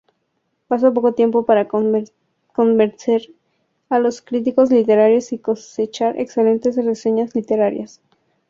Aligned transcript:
Pasa 0.67 0.91
poco 0.91 1.13
tiempo 1.13 1.45
para 1.45 1.67
convencer 1.67 3.21
a 3.87 3.99
los 3.99 4.23
críticos 4.23 4.71
literarios 4.71 5.31
y 5.31 5.37
cosechar 5.37 6.19
excelentes 6.19 6.75
reseñas 6.75 7.35
literarias. 7.35 8.01